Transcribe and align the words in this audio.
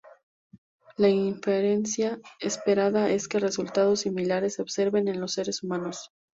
La 0.97 1.09
inferencia 1.09 2.19
esperada 2.39 3.11
es 3.11 3.27
que 3.27 3.37
resultados 3.37 3.99
similares 3.99 4.55
se 4.55 4.63
observen 4.63 5.07
en 5.07 5.19
los 5.21 5.33
seres 5.33 5.61
humanos. 5.61 6.09